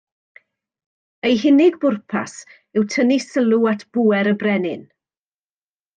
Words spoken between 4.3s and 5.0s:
y brenin